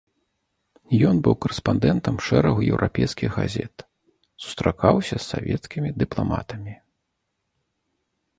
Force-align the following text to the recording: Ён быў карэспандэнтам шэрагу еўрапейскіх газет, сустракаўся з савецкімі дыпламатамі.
Ён 1.09 1.15
быў 1.25 1.35
карэспандэнтам 1.43 2.15
шэрагу 2.27 2.61
еўрапейскіх 2.71 3.31
газет, 3.41 3.75
сустракаўся 4.47 5.15
з 5.19 5.23
савецкімі 5.31 5.89
дыпламатамі. 6.01 6.73